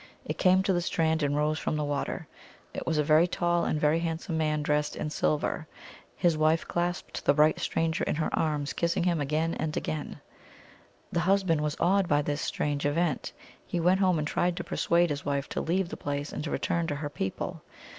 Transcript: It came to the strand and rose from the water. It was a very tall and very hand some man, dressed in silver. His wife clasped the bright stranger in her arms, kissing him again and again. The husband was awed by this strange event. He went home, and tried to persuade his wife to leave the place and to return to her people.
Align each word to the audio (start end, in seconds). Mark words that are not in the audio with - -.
It 0.25 0.39
came 0.39 0.63
to 0.63 0.73
the 0.73 0.81
strand 0.81 1.21
and 1.21 1.37
rose 1.37 1.59
from 1.59 1.75
the 1.75 1.83
water. 1.83 2.27
It 2.73 2.87
was 2.87 2.97
a 2.97 3.03
very 3.03 3.27
tall 3.27 3.65
and 3.65 3.79
very 3.79 3.99
hand 3.99 4.19
some 4.19 4.35
man, 4.35 4.63
dressed 4.63 4.95
in 4.95 5.11
silver. 5.11 5.67
His 6.15 6.35
wife 6.35 6.67
clasped 6.67 7.23
the 7.23 7.35
bright 7.35 7.59
stranger 7.59 8.03
in 8.05 8.15
her 8.15 8.33
arms, 8.35 8.73
kissing 8.73 9.03
him 9.03 9.21
again 9.21 9.53
and 9.53 9.77
again. 9.77 10.19
The 11.11 11.19
husband 11.19 11.61
was 11.61 11.77
awed 11.79 12.07
by 12.07 12.23
this 12.23 12.41
strange 12.41 12.83
event. 12.87 13.31
He 13.67 13.79
went 13.79 13.99
home, 13.99 14.17
and 14.17 14.27
tried 14.27 14.57
to 14.57 14.63
persuade 14.63 15.11
his 15.11 15.23
wife 15.23 15.47
to 15.49 15.61
leave 15.61 15.89
the 15.89 15.97
place 15.97 16.33
and 16.33 16.43
to 16.45 16.49
return 16.49 16.87
to 16.87 16.95
her 16.95 17.09
people. 17.11 17.61